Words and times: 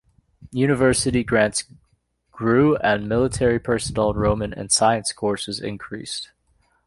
University 0.55 1.23
grants 1.23 1.65
grew 2.31 2.75
and 2.77 3.07
military 3.07 3.59
personnel 3.59 4.09
enrollment 4.13 4.55
in 4.55 4.67
science 4.67 5.13
courses 5.13 5.59
increased. 5.59 6.31